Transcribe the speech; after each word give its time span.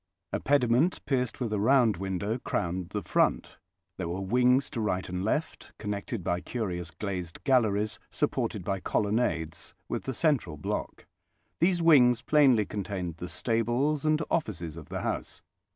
A 0.33 0.39
pediment, 0.39 1.05
pierced 1.05 1.39
with 1.39 1.53
a 1.53 1.59
round 1.59 1.97
window, 1.97 2.39
crowned 2.39 2.89
the 2.89 3.03
front. 3.03 3.57
There 3.97 4.09
were 4.09 4.19
wings 4.19 4.67
to 4.71 4.81
right 4.81 5.07
and 5.07 5.23
left, 5.23 5.73
connected 5.77 6.23
by 6.23 6.41
curious 6.41 6.89
glazed 6.89 7.43
galleries, 7.43 7.99
supported 8.09 8.63
by 8.63 8.79
colonnades, 8.79 9.75
with 9.87 10.05
the 10.05 10.15
central 10.15 10.57
block. 10.57 11.05
These 11.59 11.83
wings 11.83 12.23
plainly 12.23 12.65
contained 12.65 13.17
the 13.17 13.29
stables 13.29 14.03
and 14.03 14.19
offices 14.31 14.75
of 14.75 14.89
the 14.89 15.01
house. 15.01 15.43